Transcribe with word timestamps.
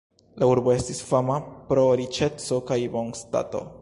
La 0.43 0.45
urbo 0.51 0.71
estis 0.75 1.01
fama 1.09 1.37
pro 1.67 1.83
riĉeco 2.01 2.59
kaj 2.71 2.79
bonstato. 2.97 3.63